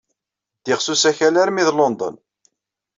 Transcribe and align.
Ddiɣ 0.59 0.79
s 0.81 0.87
usakal 0.93 1.35
armi 1.41 1.63
d 1.67 1.69
London. 1.73 2.15